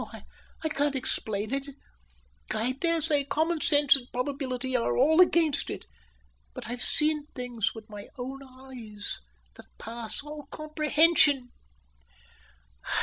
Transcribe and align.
Oh, 0.03 0.09
I 0.63 0.69
can't 0.69 0.95
explain 0.95 1.53
it; 1.53 1.67
I 2.55 2.71
daresay 2.71 3.23
common 3.23 3.61
sense 3.61 3.95
and 3.95 4.11
probability 4.11 4.75
are 4.75 4.97
all 4.97 5.21
against 5.21 5.69
it, 5.69 5.85
but 6.55 6.67
I've 6.67 6.81
seen 6.81 7.27
things 7.35 7.75
with 7.75 7.87
my 7.87 8.07
own 8.17 8.41
eyes 8.43 9.19
that 9.57 9.67
pass 9.77 10.23
all 10.23 10.47
comprehension. 10.49 11.49